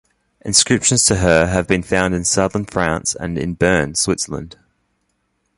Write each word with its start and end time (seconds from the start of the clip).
Inscriptions 0.43 1.03
to 1.03 1.17
her 1.17 1.45
have 1.45 1.67
been 1.67 1.83
found 1.83 2.15
in 2.15 2.25
southern 2.25 2.65
France 2.65 3.13
and 3.19 3.37
in 3.37 3.53
Bern, 3.53 3.93
Switzerland. 3.93 4.57